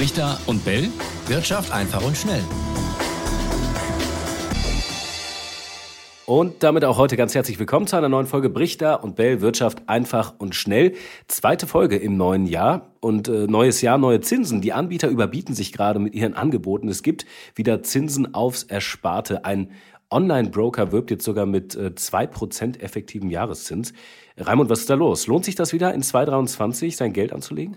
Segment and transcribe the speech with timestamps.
[0.00, 0.88] Brichter und Bell.
[1.26, 2.42] Wirtschaft einfach und schnell.
[6.24, 9.90] Und damit auch heute ganz herzlich willkommen zu einer neuen Folge Brichter und Bell Wirtschaft
[9.90, 10.94] einfach und schnell.
[11.28, 14.62] Zweite Folge im neuen Jahr und äh, neues Jahr, neue Zinsen.
[14.62, 16.88] Die Anbieter überbieten sich gerade mit ihren Angeboten.
[16.88, 19.44] Es gibt wieder Zinsen aufs Ersparte.
[19.44, 19.70] Ein
[20.10, 23.92] Online-Broker wirbt jetzt sogar mit äh, 2% effektivem Jahreszins.
[24.38, 25.26] Raimund, was ist da los?
[25.26, 27.76] Lohnt sich das wieder in 2023 sein Geld anzulegen?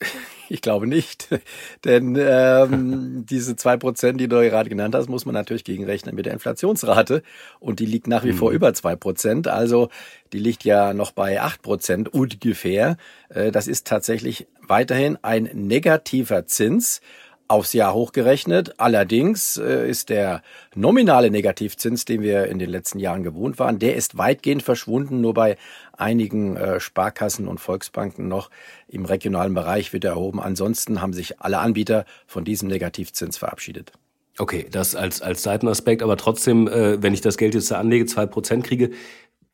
[0.50, 1.28] Ich glaube nicht,
[1.84, 6.26] denn ähm, diese zwei Prozent, die du gerade genannt hast, muss man natürlich gegenrechnen mit
[6.26, 7.22] der Inflationsrate
[7.60, 8.36] und die liegt nach wie mhm.
[8.36, 9.48] vor über zwei Prozent.
[9.48, 9.88] Also
[10.32, 12.96] die liegt ja noch bei acht Prozent ungefähr.
[13.28, 17.00] Äh, das ist tatsächlich weiterhin ein negativer Zins
[17.48, 18.78] aufs Jahr hochgerechnet.
[18.78, 20.42] Allerdings äh, ist der
[20.74, 25.22] nominale Negativzins, den wir in den letzten Jahren gewohnt waren, der ist weitgehend verschwunden.
[25.22, 25.56] Nur bei
[25.96, 28.50] einigen äh, Sparkassen und Volksbanken noch
[28.86, 30.40] im regionalen Bereich wird er erhoben.
[30.40, 33.92] Ansonsten haben sich alle Anbieter von diesem Negativzins verabschiedet.
[34.36, 38.06] Okay, das als, als Seitenaspekt, aber trotzdem, äh, wenn ich das Geld jetzt da anlege,
[38.06, 38.90] zwei Prozent kriege,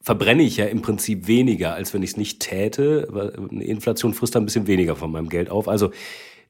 [0.03, 3.09] verbrenne ich ja im Prinzip weniger, als wenn ich es nicht täte.
[3.51, 5.67] Inflation frisst da ein bisschen weniger von meinem Geld auf.
[5.67, 5.93] Also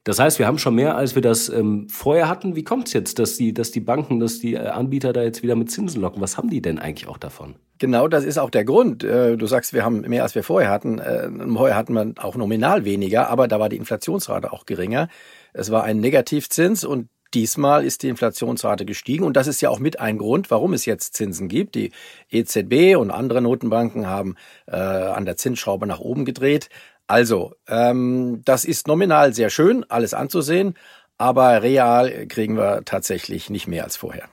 [0.05, 2.55] das heißt, wir haben schon mehr, als wir das ähm, vorher hatten.
[2.55, 5.41] Wie kommt es jetzt, dass die, dass die Banken, dass die äh, Anbieter da jetzt
[5.41, 6.21] wieder mit Zinsen locken?
[6.21, 7.55] Was haben die denn eigentlich auch davon?
[7.79, 9.03] Genau, das ist auch der Grund.
[9.03, 10.99] Äh, du sagst, wir haben mehr, als wir vorher hatten.
[10.99, 15.09] Äh, vorher hatten wir auch nominal weniger, aber da war die Inflationsrate auch geringer.
[15.53, 19.79] Es war ein Negativzins und Diesmal ist die Inflationsrate gestiegen und das ist ja auch
[19.79, 21.75] mit ein Grund, warum es jetzt Zinsen gibt.
[21.75, 21.91] Die
[22.29, 24.35] EZB und andere Notenbanken haben
[24.67, 26.69] äh, an der Zinsschraube nach oben gedreht.
[27.07, 30.75] Also, ähm, das ist nominal sehr schön, alles anzusehen,
[31.17, 34.27] aber real kriegen wir tatsächlich nicht mehr als vorher.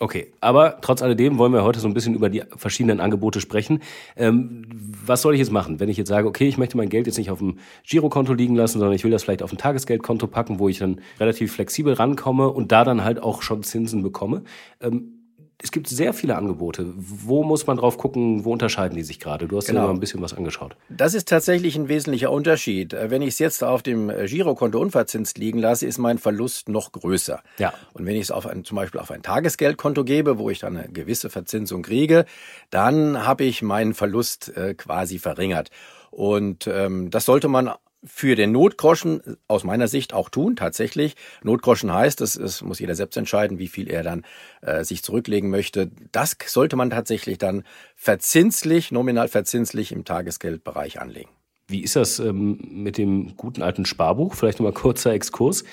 [0.00, 3.80] Okay, aber trotz alledem wollen wir heute so ein bisschen über die verschiedenen Angebote sprechen.
[4.16, 4.64] Ähm,
[5.04, 7.18] was soll ich jetzt machen, wenn ich jetzt sage, okay, ich möchte mein Geld jetzt
[7.18, 10.60] nicht auf dem Girokonto liegen lassen, sondern ich will das vielleicht auf ein Tagesgeldkonto packen,
[10.60, 14.44] wo ich dann relativ flexibel rankomme und da dann halt auch schon Zinsen bekomme.
[14.80, 15.17] Ähm,
[15.60, 16.86] es gibt sehr viele Angebote.
[16.96, 18.44] Wo muss man drauf gucken?
[18.44, 19.48] Wo unterscheiden die sich gerade?
[19.48, 19.80] Du hast genau.
[19.80, 20.76] ja mal ein bisschen was angeschaut.
[20.88, 22.92] Das ist tatsächlich ein wesentlicher Unterschied.
[22.92, 26.68] Äh, wenn ich es jetzt auf dem äh, Girokonto unverzinst liegen lasse, ist mein Verlust
[26.68, 27.42] noch größer.
[27.58, 27.72] Ja.
[27.92, 30.76] Und wenn ich es auf ein, zum Beispiel auf ein Tagesgeldkonto gebe, wo ich dann
[30.76, 32.24] eine gewisse Verzinsung kriege,
[32.70, 35.70] dann habe ich meinen Verlust äh, quasi verringert.
[36.12, 37.72] Und ähm, das sollte man
[38.04, 41.16] für den Notgroschen aus meiner Sicht auch tun, tatsächlich.
[41.42, 44.24] Notgroschen heißt, das muss jeder selbst entscheiden, wie viel er dann
[44.60, 45.90] äh, sich zurücklegen möchte.
[46.12, 47.64] Das sollte man tatsächlich dann
[47.96, 51.30] verzinslich, nominal verzinslich im Tagesgeldbereich anlegen.
[51.66, 54.34] Wie ist das ähm, mit dem guten alten Sparbuch?
[54.34, 55.64] Vielleicht nochmal kurzer Exkurs.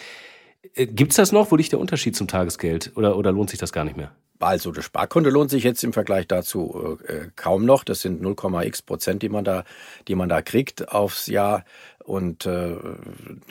[0.74, 1.52] Äh, Gibt es das noch?
[1.52, 2.92] Wo liegt der Unterschied zum Tagesgeld?
[2.96, 4.12] Oder, oder lohnt sich das gar nicht mehr?
[4.40, 7.84] Also das Sparkonto lohnt sich jetzt im Vergleich dazu äh, kaum noch.
[7.86, 9.64] Das sind 0,x Prozent, die man da,
[10.08, 11.64] die man da kriegt aufs Jahr.
[12.06, 12.76] Und äh,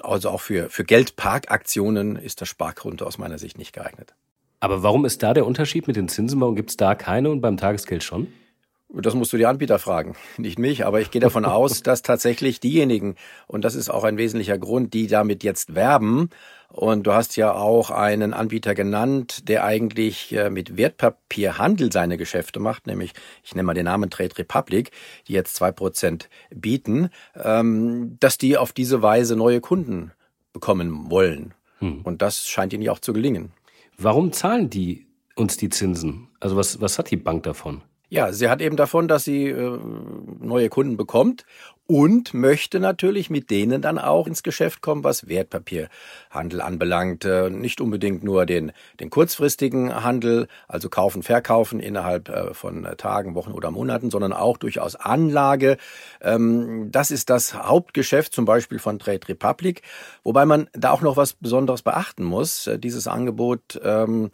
[0.03, 4.15] also auch für, für Geldparkaktionen ist das Sparkonto aus meiner Sicht nicht geeignet.
[4.61, 6.41] Aber warum ist da der Unterschied mit den Zinsen?
[6.41, 8.29] Warum gibt es da keine und beim Tagesgeld schon?
[8.97, 12.61] Das musst du die Anbieter fragen, nicht mich, aber ich gehe davon aus, dass tatsächlich
[12.61, 13.17] diejenigen,
[13.47, 16.31] und das ist auch ein wesentlicher Grund, die damit jetzt werben,
[16.69, 22.59] und du hast ja auch einen Anbieter genannt, der eigentlich äh, mit Wertpapierhandel seine Geschäfte
[22.59, 23.13] macht, nämlich,
[23.45, 24.91] ich nenne mal den Namen Trade Republic,
[25.29, 30.11] die jetzt zwei Prozent bieten, ähm, dass die auf diese Weise neue Kunden
[30.53, 31.55] bekommen wollen.
[31.79, 32.01] Hm.
[32.03, 33.53] Und das scheint ihnen ja auch zu gelingen.
[33.97, 35.07] Warum zahlen die
[35.37, 36.29] uns die Zinsen?
[36.41, 37.83] Also was, was hat die Bank davon?
[38.15, 39.79] Ja, sie hat eben davon, dass sie äh,
[40.39, 41.45] neue Kunden bekommt
[41.87, 47.25] und möchte natürlich mit denen dann auch ins Geschäft kommen, was Wertpapierhandel anbelangt.
[47.25, 53.35] Äh, nicht unbedingt nur den, den kurzfristigen Handel, also kaufen, verkaufen innerhalb äh, von Tagen,
[53.35, 55.77] Wochen oder Monaten, sondern auch durchaus Anlage.
[56.23, 59.83] Ähm, das ist das Hauptgeschäft zum Beispiel von Trade Republic,
[60.23, 62.67] wobei man da auch noch was Besonderes beachten muss.
[62.67, 64.31] Äh, dieses Angebot ähm,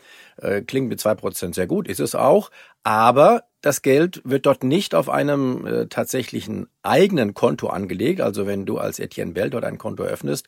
[0.67, 2.51] klingt mit zwei Prozent sehr gut, ist es auch,
[2.83, 8.21] aber das Geld wird dort nicht auf einem äh, tatsächlichen eigenen Konto angelegt.
[8.21, 10.47] Also wenn du als Etienne Bell dort ein Konto öffnest,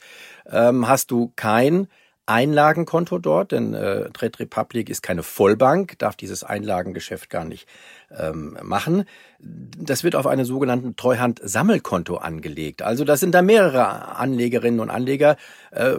[0.50, 1.88] ähm, hast du kein
[2.24, 7.68] Einlagenkonto dort, denn äh, Trade Republic ist keine Vollbank, darf dieses Einlagengeschäft gar nicht
[8.16, 9.04] ähm, machen.
[9.44, 12.82] Das wird auf einem sogenannten Treuhand-Sammelkonto angelegt.
[12.82, 15.36] Also das sind da mehrere Anlegerinnen und Anleger,
[15.72, 15.96] äh,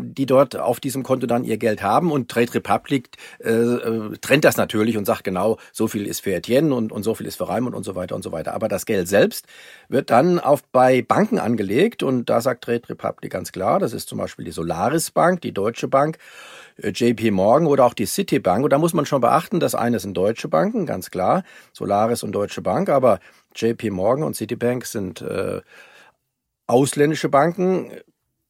[0.00, 2.12] die dort auf diesem Konto dann ihr Geld haben.
[2.12, 3.08] Und Trade Republic
[3.40, 7.02] äh, äh, trennt das natürlich und sagt genau, so viel ist für Etienne und, und
[7.02, 8.54] so viel ist für Raimund und so weiter und so weiter.
[8.54, 9.46] Aber das Geld selbst
[9.88, 14.08] wird dann auf bei Banken angelegt und da sagt Trade Republic ganz klar, das ist
[14.08, 16.18] zum Beispiel die Solaris Bank, die Deutsche Bank
[16.82, 18.64] JP Morgan oder auch die Citibank.
[18.64, 22.32] Und da muss man schon beachten, das eine sind deutsche Banken, ganz klar, Solaris und
[22.32, 23.20] Deutsche Bank, aber
[23.54, 25.60] JP Morgan und Citibank sind äh,
[26.66, 27.90] ausländische Banken,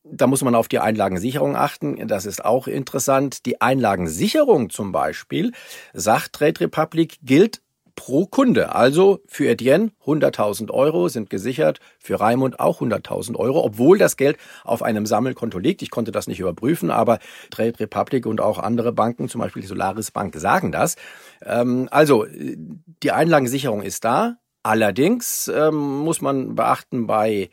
[0.07, 2.07] Da muss man auf die Einlagensicherung achten.
[2.07, 3.47] Das ist auch interessant.
[3.47, 5.53] Die Einlagensicherung zum Beispiel,
[5.95, 7.63] sagt Trade Republic, gilt
[7.97, 8.75] pro Kunde.
[8.75, 14.37] Also für Etienne 100.000 Euro sind gesichert, für Raimund auch 100.000 Euro, obwohl das Geld
[14.65, 15.83] auf einem Sammelkonto liegt.
[15.83, 17.19] Ich konnte das nicht überprüfen, aber
[17.51, 20.97] Trade Republic und auch andere Banken, zum Beispiel die Solaris Bank, sagen das.
[21.45, 24.37] Ähm, also die Einlagensicherung ist da.
[24.63, 27.51] Allerdings ähm, muss man beachten bei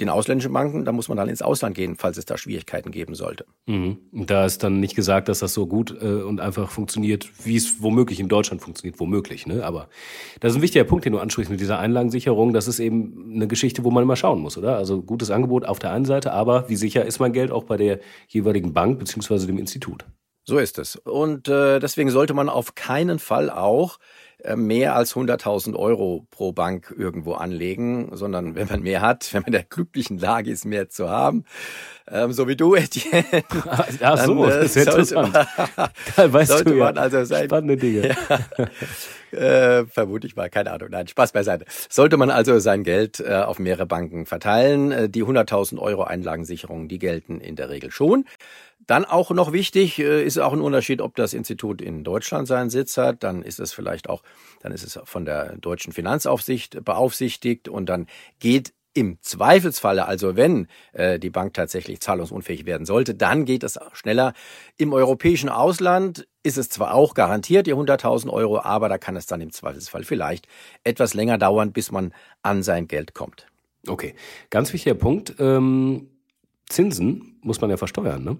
[0.00, 3.14] den ausländischen Banken, da muss man dann ins Ausland gehen, falls es da Schwierigkeiten geben
[3.14, 3.44] sollte.
[3.66, 3.98] Mhm.
[4.12, 7.82] Da ist dann nicht gesagt, dass das so gut äh, und einfach funktioniert, wie es
[7.82, 9.46] womöglich in Deutschland funktioniert, womöglich.
[9.46, 9.64] Ne?
[9.64, 9.88] Aber
[10.40, 12.52] das ist ein wichtiger Punkt, den du ansprichst mit dieser Einlagensicherung.
[12.52, 14.76] Das ist eben eine Geschichte, wo man immer schauen muss, oder?
[14.76, 17.76] Also gutes Angebot auf der einen Seite, aber wie sicher ist mein Geld auch bei
[17.76, 20.04] der jeweiligen Bank beziehungsweise dem Institut?
[20.44, 20.96] So ist es.
[20.96, 23.98] Und äh, deswegen sollte man auf keinen Fall auch
[24.56, 29.52] mehr als 100.000 Euro pro Bank irgendwo anlegen, sondern wenn man mehr hat, wenn man
[29.52, 31.44] der glücklichen Lage ist, mehr zu haben,
[32.10, 33.24] ähm, so wie du, Etienne.
[34.00, 35.32] Ach so, dann, äh, das ist interessant.
[35.32, 35.46] Man,
[36.16, 38.16] da weißt du ja also sein, spannende Dinge.
[39.32, 40.88] Ja, äh, vermute ich mal, keine Ahnung.
[40.90, 41.64] Nein, Spaß beiseite.
[41.88, 46.88] Sollte man also sein Geld äh, auf mehrere Banken verteilen, äh, die 100.000 Euro Einlagensicherung,
[46.88, 48.24] die gelten in der Regel schon.
[48.86, 52.70] Dann auch noch wichtig, äh, ist auch ein Unterschied, ob das Institut in Deutschland seinen
[52.70, 54.22] Sitz hat, dann ist es vielleicht auch,
[54.60, 58.06] dann ist es von der deutschen Finanzaufsicht beaufsichtigt und dann
[58.38, 63.78] geht im Zweifelsfalle, also wenn äh, die Bank tatsächlich zahlungsunfähig werden sollte, dann geht es
[63.92, 64.32] schneller.
[64.76, 69.26] Im europäischen Ausland ist es zwar auch garantiert, die 100.000 Euro, aber da kann es
[69.26, 70.48] dann im Zweifelsfall vielleicht
[70.82, 72.12] etwas länger dauern, bis man
[72.42, 73.46] an sein Geld kommt.
[73.86, 74.14] Okay,
[74.50, 75.34] ganz wichtiger Punkt.
[75.38, 76.08] Ähm,
[76.68, 78.38] Zinsen muss man ja versteuern, ne?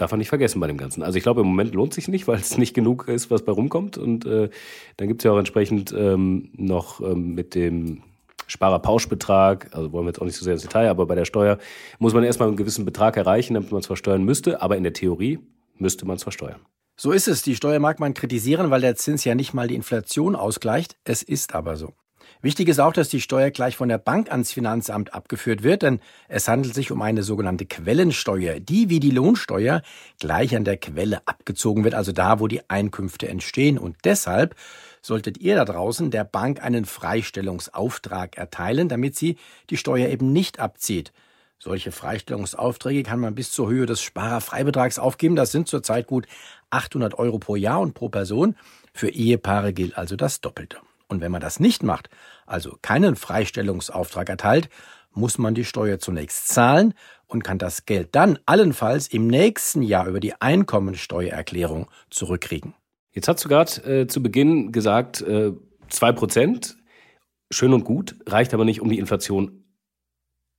[0.00, 1.02] Darf man nicht vergessen bei dem Ganzen.
[1.02, 3.52] Also ich glaube, im Moment lohnt sich nicht, weil es nicht genug ist, was bei
[3.52, 3.98] rumkommt.
[3.98, 4.48] Und äh,
[4.96, 8.02] dann gibt es ja auch entsprechend ähm, noch ähm, mit dem
[8.46, 11.58] Sparerpauschbetrag, also wollen wir jetzt auch nicht so sehr ins Detail, aber bei der Steuer
[11.98, 14.62] muss man erstmal einen gewissen Betrag erreichen, damit man es versteuern müsste.
[14.62, 15.38] Aber in der Theorie
[15.76, 16.60] müsste man es versteuern.
[16.96, 17.42] So ist es.
[17.42, 20.96] Die Steuer mag man kritisieren, weil der Zins ja nicht mal die Inflation ausgleicht.
[21.04, 21.92] Es ist aber so.
[22.42, 26.00] Wichtig ist auch, dass die Steuer gleich von der Bank ans Finanzamt abgeführt wird, denn
[26.28, 29.82] es handelt sich um eine sogenannte Quellensteuer, die wie die Lohnsteuer
[30.18, 33.78] gleich an der Quelle abgezogen wird, also da, wo die Einkünfte entstehen.
[33.78, 34.54] Und deshalb
[35.02, 39.36] solltet ihr da draußen der Bank einen Freistellungsauftrag erteilen, damit sie
[39.68, 41.12] die Steuer eben nicht abzieht.
[41.62, 45.36] Solche Freistellungsaufträge kann man bis zur Höhe des Sparerfreibetrags aufgeben.
[45.36, 46.26] Das sind zurzeit gut
[46.70, 48.56] 800 Euro pro Jahr und pro Person.
[48.94, 50.78] Für Ehepaare gilt also das Doppelte.
[51.10, 52.08] Und wenn man das nicht macht,
[52.46, 54.70] also keinen Freistellungsauftrag erteilt,
[55.12, 56.94] muss man die Steuer zunächst zahlen
[57.26, 62.74] und kann das Geld dann allenfalls im nächsten Jahr über die Einkommensteuererklärung zurückkriegen.
[63.10, 65.52] Jetzt hast du gerade äh, zu Beginn gesagt, äh,
[65.90, 66.76] 2%,
[67.50, 69.64] schön und gut, reicht aber nicht, um die Inflation,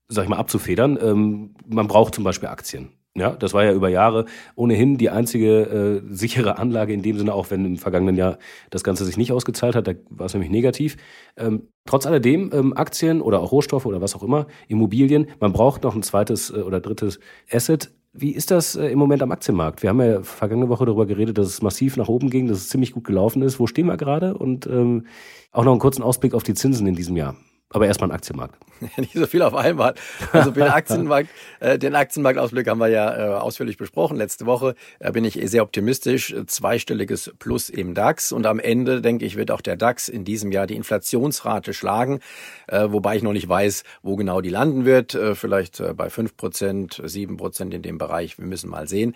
[0.10, 1.00] sag ich mal, abzufedern.
[1.02, 2.92] Ähm, man braucht zum Beispiel Aktien.
[3.14, 4.24] Ja, das war ja über Jahre
[4.56, 8.38] ohnehin die einzige äh, sichere Anlage in dem Sinne, auch wenn im vergangenen Jahr
[8.70, 10.96] das Ganze sich nicht ausgezahlt hat, da war es nämlich negativ.
[11.36, 15.84] Ähm, trotz alledem, ähm, Aktien oder auch Rohstoffe oder was auch immer, Immobilien, man braucht
[15.84, 17.20] noch ein zweites äh, oder drittes
[17.52, 17.92] Asset.
[18.14, 19.84] Wie ist das äh, im Moment am Aktienmarkt?
[19.84, 22.70] Wir haben ja vergangene Woche darüber geredet, dass es massiv nach oben ging, dass es
[22.70, 23.60] ziemlich gut gelaufen ist.
[23.60, 24.38] Wo stehen wir gerade?
[24.38, 25.06] Und ähm,
[25.52, 27.36] auch noch einen kurzen Ausblick auf die Zinsen in diesem Jahr.
[27.74, 28.56] Aber erstmal ein Aktienmarkt.
[28.98, 29.94] Nicht so viel auf einmal.
[30.34, 31.30] Also den Aktienmarkt,
[31.60, 34.18] äh, den Aktienmarktausblick haben wir ja äh, ausführlich besprochen.
[34.18, 36.36] Letzte Woche äh, bin ich sehr optimistisch.
[36.48, 38.32] Zweistelliges Plus im DAX.
[38.32, 42.20] Und am Ende, denke ich, wird auch der DAX in diesem Jahr die Inflationsrate schlagen.
[42.68, 45.16] Äh, wobei ich noch nicht weiß, wo genau die landen wird.
[45.16, 48.38] Äh, vielleicht äh, bei fünf Prozent, sieben Prozent in dem Bereich.
[48.38, 49.16] Wir müssen mal sehen.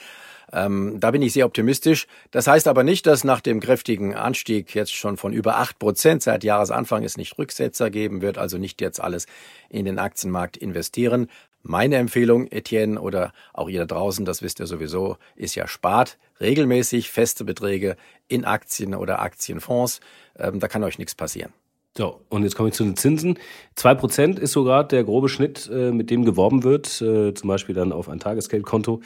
[0.51, 2.07] Ähm, da bin ich sehr optimistisch.
[2.31, 6.23] Das heißt aber nicht, dass nach dem kräftigen Anstieg jetzt schon von über acht Prozent
[6.23, 9.25] seit Jahresanfang es nicht Rücksetzer geben wird, also nicht jetzt alles
[9.69, 11.27] in den Aktienmarkt investieren.
[11.67, 16.19] Meine Empfehlung, Etienne oder auch ihr da draußen, das wisst ihr sowieso, ist ja spart
[16.39, 17.95] regelmäßig feste Beträge
[18.27, 19.99] in Aktien oder Aktienfonds.
[20.37, 21.53] Ähm, da kann euch nichts passieren.
[21.97, 23.39] So, und jetzt komme ich zu den Zinsen.
[23.75, 27.47] Zwei Prozent ist so gerade der grobe Schnitt, äh, mit dem geworben wird, äh, zum
[27.47, 29.01] Beispiel dann auf ein Tagesgeldkonto.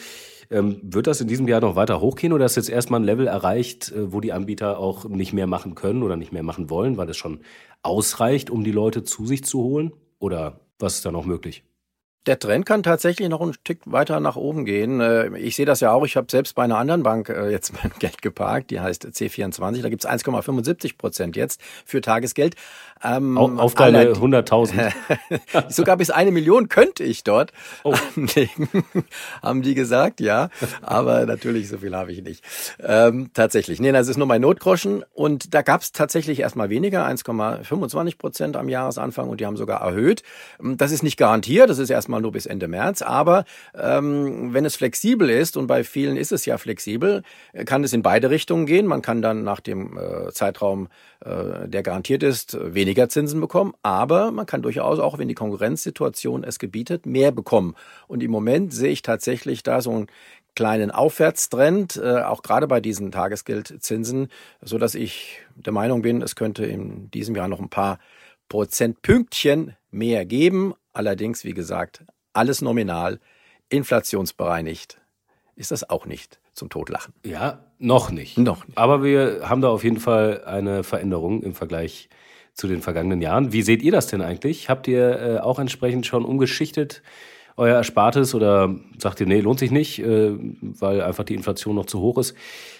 [0.52, 3.28] Ähm, wird das in diesem Jahr noch weiter hochgehen oder ist jetzt erstmal ein Level
[3.28, 6.98] erreicht, äh, wo die Anbieter auch nicht mehr machen können oder nicht mehr machen wollen,
[6.98, 7.42] weil es schon
[7.84, 9.94] ausreicht, um die Leute zu sich zu holen?
[10.18, 11.64] Oder was ist da noch möglich?
[12.26, 15.00] Der Trend kann tatsächlich noch ein Stück weiter nach oben gehen.
[15.00, 16.06] Äh, ich sehe das ja auch.
[16.06, 18.72] Ich habe selbst bei einer anderen Bank äh, jetzt mein Geld geparkt.
[18.72, 19.82] Die heißt C24.
[19.82, 22.56] Da gibt's 1,75 Prozent jetzt für Tagesgeld.
[23.02, 24.92] Ähm, auf deine 100.000.
[25.70, 27.54] Sogar bis eine Million könnte ich dort
[27.86, 27.96] oh.
[28.18, 28.68] anlegen,
[29.42, 30.50] haben die gesagt, ja.
[30.82, 32.44] Aber natürlich, so viel habe ich nicht.
[32.84, 33.80] Ähm, tatsächlich.
[33.80, 35.06] Nee, das ist nur mein Notgroschen.
[35.14, 39.30] Und da gab es tatsächlich erstmal weniger, 1,25 Prozent am Jahresanfang.
[39.30, 40.24] Und die haben sogar erhöht.
[40.62, 41.70] Das ist nicht garantiert.
[41.70, 43.02] Das ist erstmal erstmal nur bis Ende März.
[43.04, 47.22] Aber ähm, wenn es flexibel ist, und bei vielen ist es ja flexibel,
[47.66, 48.88] kann es in beide Richtungen gehen.
[48.88, 50.88] Man kann dann nach dem äh, Zeitraum,
[51.24, 53.74] äh, der garantiert ist, weniger Zinsen bekommen.
[53.84, 57.76] Aber man kann durchaus auch, wenn die Konkurrenzsituation es gebietet, mehr bekommen.
[58.08, 60.08] Und im Moment sehe ich tatsächlich da so ein
[60.56, 64.30] kleinen Aufwärtstrend, äh, auch gerade bei diesen Tagesgeldzinsen,
[64.62, 68.00] so dass ich der Meinung bin, es könnte in diesem Jahr noch ein paar
[68.50, 70.74] Prozentpünktchen mehr geben.
[70.94, 72.04] Allerdings, wie gesagt,
[72.34, 73.20] alles nominal,
[73.70, 75.00] inflationsbereinigt
[75.56, 77.14] ist das auch nicht zum Totlachen.
[77.26, 78.38] Ja, noch nicht.
[78.38, 78.78] Noch nicht.
[78.78, 82.10] Aber wir haben da auf jeden Fall eine Veränderung im Vergleich
[82.54, 83.54] zu den vergangenen Jahren.
[83.54, 84.70] Wie seht ihr das denn eigentlich?
[84.70, 87.02] Habt ihr äh, auch entsprechend schon umgeschichtet?
[87.60, 91.86] Euer Erspartes oder sagt ihr, nee, lohnt sich nicht, äh, weil einfach die Inflation noch
[91.86, 92.34] zu hoch ist?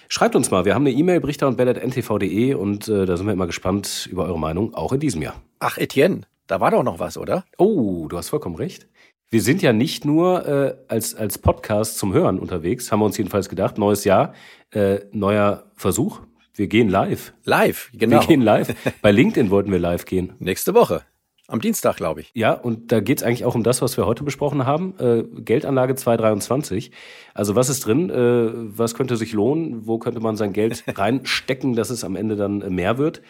[0.08, 0.64] Schreibt uns mal.
[0.64, 4.24] Wir haben eine E-Mail, brichter und ntv.de und äh, da sind wir immer gespannt über
[4.24, 5.40] eure Meinung, auch in diesem Jahr.
[5.60, 7.44] Ach, Etienne, da war doch noch was, oder?
[7.58, 8.88] Oh, du hast vollkommen recht.
[9.30, 13.16] Wir sind ja nicht nur äh, als, als Podcast zum Hören unterwegs, haben wir uns
[13.16, 13.78] jedenfalls gedacht.
[13.78, 14.34] Neues Jahr,
[14.72, 16.20] äh, neuer Versuch.
[16.54, 17.32] Wir gehen live.
[17.44, 18.20] Live, genau.
[18.20, 18.74] Wir gehen live.
[19.02, 20.32] Bei LinkedIn wollten wir live gehen.
[20.40, 21.02] Nächste Woche.
[21.50, 22.30] Am Dienstag, glaube ich.
[22.32, 24.94] Ja, und da geht's eigentlich auch um das, was wir heute besprochen haben.
[25.00, 26.92] Äh, Geldanlage 223.
[27.34, 28.08] Also was ist drin?
[28.08, 29.84] Äh, was könnte sich lohnen?
[29.84, 33.20] Wo könnte man sein Geld reinstecken, dass es am Ende dann mehr wird?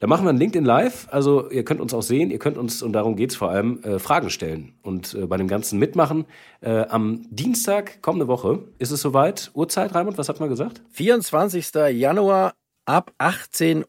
[0.00, 1.06] Da machen wir ein LinkedIn Live.
[1.12, 2.32] Also ihr könnt uns auch sehen.
[2.32, 4.72] Ihr könnt uns, und darum geht's vor allem, äh, Fragen stellen.
[4.82, 6.24] Und äh, bei dem Ganzen mitmachen.
[6.60, 9.52] Äh, am Dienstag, kommende Woche, ist es soweit.
[9.54, 10.82] Uhrzeit, Raimund, was hat man gesagt?
[10.90, 11.72] 24.
[11.92, 12.54] Januar
[12.86, 13.86] ab 18.30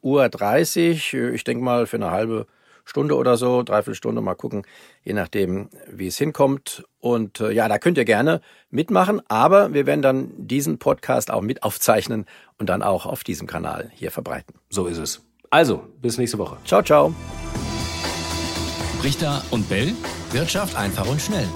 [1.16, 1.34] Uhr.
[1.34, 2.46] Ich denke mal für eine halbe
[2.90, 4.64] Stunde oder so, dreiviertel Stunde, mal gucken,
[5.04, 6.84] je nachdem, wie es hinkommt.
[7.00, 11.42] Und äh, ja, da könnt ihr gerne mitmachen, aber wir werden dann diesen Podcast auch
[11.42, 12.26] mit aufzeichnen
[12.58, 14.56] und dann auch auf diesem Kanal hier verbreiten.
[14.70, 15.22] So ist es.
[15.50, 16.58] Also, bis nächste Woche.
[16.66, 17.14] Ciao, ciao.
[19.04, 19.94] Richter und Bell.
[20.32, 21.48] Wirtschaft einfach und schnell.